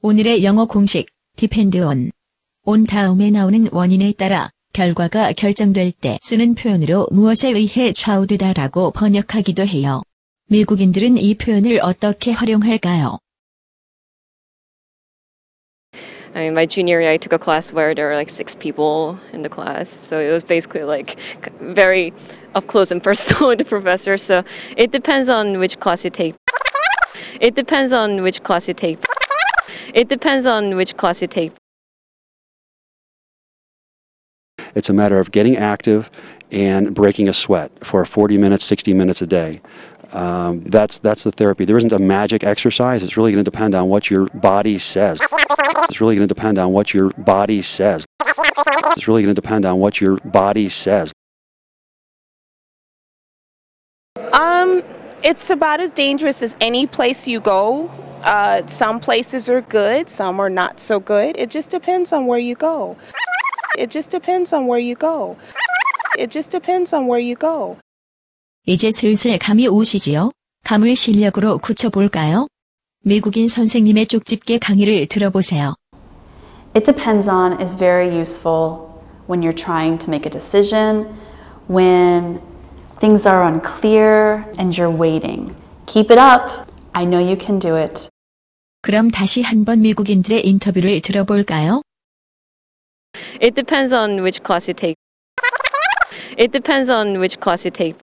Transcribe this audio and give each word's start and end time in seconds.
오늘의 0.00 0.44
영어 0.44 0.64
공식 0.64 1.06
depend 1.36 1.76
on 1.76 2.12
온 2.64 2.84
다음에 2.84 3.30
나오는 3.30 3.68
원인에 3.72 4.12
따라 4.12 4.48
결과가 4.72 5.32
결정될 5.32 5.90
때 5.90 6.20
쓰는 6.22 6.54
표현으로 6.54 7.08
무엇에 7.10 7.48
의해 7.48 7.92
좌우되다라고 7.92 8.92
번역하기도 8.92 9.66
해요. 9.66 10.02
미국인들은 10.50 11.16
이 11.16 11.34
표현을 11.34 11.80
어떻게 11.82 12.30
활용할까요? 12.30 13.18
I 16.32 16.42
mean, 16.42 16.52
my 16.52 16.66
junior 16.66 17.00
year, 17.00 17.10
I 17.10 17.18
took 17.18 17.32
a 17.32 17.38
class 17.38 17.74
where 17.74 17.92
there 17.92 18.06
were 18.06 18.14
like 18.14 18.30
six 18.30 18.54
people 18.54 19.18
in 19.32 19.42
the 19.42 19.48
class. 19.48 19.90
So 19.90 20.20
it 20.20 20.30
was 20.30 20.44
basically 20.44 20.84
like 20.84 21.18
very 21.60 22.12
up 22.54 22.68
close 22.68 22.92
and 22.92 23.02
personal 23.02 23.48
with 23.48 23.58
the 23.58 23.64
professor. 23.64 24.16
So 24.16 24.44
it 24.76 24.92
depends 24.92 25.28
on 25.28 25.58
which 25.58 25.80
class 25.80 26.04
you 26.04 26.10
take. 26.10 26.36
It 27.40 27.56
depends 27.56 27.92
on 27.92 28.22
which 28.22 28.44
class 28.44 28.68
you 28.68 28.74
take. 28.74 29.02
It 29.98 30.06
depends 30.06 30.46
on 30.46 30.76
which 30.76 30.96
class 30.96 31.22
you 31.22 31.26
take. 31.26 31.50
It's 34.76 34.88
a 34.88 34.92
matter 34.92 35.18
of 35.18 35.32
getting 35.32 35.56
active 35.56 36.08
and 36.52 36.94
breaking 36.94 37.28
a 37.28 37.32
sweat 37.32 37.84
for 37.84 38.04
40 38.04 38.38
minutes, 38.38 38.64
60 38.64 38.94
minutes 38.94 39.22
a 39.22 39.26
day. 39.26 39.60
Um, 40.12 40.62
that's 40.62 40.98
that's 40.98 41.24
the 41.24 41.32
therapy. 41.32 41.64
There 41.64 41.76
isn't 41.76 41.90
a 41.90 41.98
magic 41.98 42.44
exercise. 42.44 43.02
It's 43.02 43.16
really 43.16 43.32
going 43.32 43.44
to 43.44 43.50
depend 43.50 43.74
on 43.74 43.88
what 43.88 44.08
your 44.08 44.26
body 44.26 44.78
says. 44.78 45.20
It's 45.20 46.00
really 46.00 46.14
going 46.14 46.28
to 46.28 46.32
depend 46.32 46.58
on 46.58 46.72
what 46.72 46.94
your 46.94 47.10
body 47.18 47.60
says. 47.60 48.06
It's 48.24 49.08
really 49.08 49.24
going 49.24 49.34
to 49.34 49.40
depend 49.40 49.64
on 49.64 49.80
what 49.80 50.00
your 50.00 50.18
body 50.18 50.68
says. 50.68 51.12
Um, 54.32 54.84
it's 55.24 55.50
about 55.50 55.80
as 55.80 55.90
dangerous 55.90 56.40
as 56.40 56.54
any 56.60 56.86
place 56.86 57.26
you 57.26 57.40
go. 57.40 57.90
Uh, 58.23 58.65
some 58.67 58.99
places 58.99 59.49
are 59.49 59.61
good, 59.61 60.09
some 60.09 60.39
are 60.39 60.49
not 60.49 60.79
so 60.79 60.99
good. 60.99 61.35
It 61.37 61.49
just 61.49 61.69
depends 61.69 62.13
on 62.13 62.25
where 62.25 62.39
you 62.39 62.55
go. 62.55 62.95
It 63.77 63.89
just 63.89 64.11
depends 64.11 64.53
on 64.53 64.65
where 64.67 64.79
you 64.79 64.95
go. 64.95 65.35
It 66.17 66.31
just 66.31 66.51
depends 66.51 66.93
on 66.93 67.07
where 67.07 67.19
you 67.19 67.35
go. 67.35 67.77
이제 68.65 68.91
슬슬 68.91 69.37
감이 69.37 69.67
오시지요? 69.67 70.31
감을 70.63 70.95
실력으로 70.95 71.57
굳혀볼까요? 71.57 72.47
미국인 73.03 73.49
선생님의 73.49 74.07
쪽집게 74.07 74.59
강의를 74.59 75.07
들어보세요. 75.07 75.75
It 76.73 76.85
depends 76.85 77.29
on 77.29 77.59
is 77.59 77.75
very 77.75 78.07
useful 78.07 78.89
when 79.27 79.41
you're 79.41 79.53
trying 79.53 79.99
to 79.99 80.09
make 80.09 80.25
a 80.25 80.31
decision, 80.31 81.07
when 81.67 82.39
things 82.99 83.27
are 83.27 83.43
unclear 83.43 84.45
and 84.57 84.77
you're 84.77 84.89
waiting. 84.89 85.53
Keep 85.85 86.11
it 86.11 86.17
up. 86.17 86.66
I 86.97 87.05
know 87.05 87.19
you 87.19 87.37
can 87.39 87.59
do 87.59 87.77
it. 87.77 88.09
그럼 88.81 89.09
다시 89.09 89.41
한번 89.41 89.81
미국인들의 89.81 90.45
인터뷰를 90.45 91.01
들어볼까요? 91.01 91.81
It 93.41 93.55
depends 93.55 93.93
on 93.93 94.19
which 94.19 94.41
class 94.43 94.69
you 94.69 94.73
take. 94.73 94.95
It 96.37 96.51
depends 96.51 96.91
on 96.91 97.17
which 97.17 97.39
class 97.39 97.65
you 97.65 97.71
take. 97.71 97.97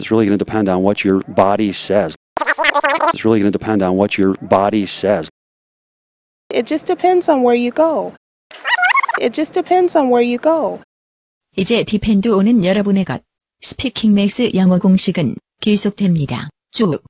It's 0.00 0.10
really 0.10 0.26
going 0.26 0.38
to 0.38 0.44
depend 0.44 0.68
on 0.68 0.82
what 0.82 1.04
your 1.04 1.22
body 1.34 1.72
says. 1.72 2.14
It's 2.38 3.24
really 3.24 3.40
going 3.40 3.50
to 3.50 3.58
depend 3.58 3.82
on 3.82 3.96
what 3.96 4.18
your 4.18 4.34
body 4.42 4.86
says. 4.86 5.28
It 6.50 6.66
just 6.66 6.86
depends 6.86 7.28
on 7.28 7.42
where 7.42 7.54
you 7.54 7.70
go. 7.70 8.14
It 9.20 9.32
just 9.32 9.52
depends 9.52 9.96
on 9.96 10.08
where 10.08 10.22
you 10.22 10.38
go. 10.38 10.80
이제 11.56 11.82
디펜드 11.82 12.28
오는 12.28 12.64
여러분의 12.64 13.04
것. 13.04 13.22
스피킹 13.60 14.14
맥스 14.14 14.52
영어 14.54 14.78
공식은 14.78 15.36
계속됩니다. 15.60 16.48
쭉. 16.70 17.02